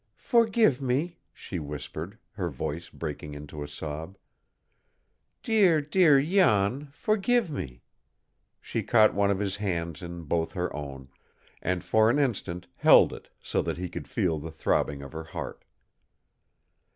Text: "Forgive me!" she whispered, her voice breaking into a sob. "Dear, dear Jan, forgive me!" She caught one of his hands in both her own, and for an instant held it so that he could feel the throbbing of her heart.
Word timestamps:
"Forgive 0.15 0.81
me!" 0.81 1.19
she 1.31 1.59
whispered, 1.59 2.17
her 2.31 2.49
voice 2.49 2.89
breaking 2.89 3.35
into 3.35 3.61
a 3.61 3.67
sob. 3.67 4.17
"Dear, 5.43 5.79
dear 5.79 6.19
Jan, 6.19 6.87
forgive 6.91 7.51
me!" 7.51 7.83
She 8.59 8.81
caught 8.81 9.13
one 9.13 9.29
of 9.29 9.37
his 9.37 9.57
hands 9.57 10.01
in 10.01 10.23
both 10.23 10.53
her 10.53 10.75
own, 10.75 11.09
and 11.61 11.83
for 11.83 12.09
an 12.09 12.17
instant 12.17 12.65
held 12.77 13.13
it 13.13 13.29
so 13.43 13.61
that 13.61 13.77
he 13.77 13.89
could 13.89 14.07
feel 14.07 14.39
the 14.39 14.49
throbbing 14.49 15.03
of 15.03 15.11
her 15.11 15.25
heart. 15.25 15.63